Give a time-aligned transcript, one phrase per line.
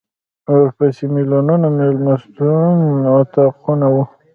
[0.53, 2.75] ورپسې د مېلمنو د مېلمستون
[3.19, 3.97] اطاقونه و.